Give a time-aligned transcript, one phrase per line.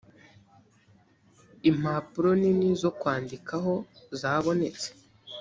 [1.69, 3.73] impapuro nini zo kwandikaho
[4.19, 4.87] zabonetse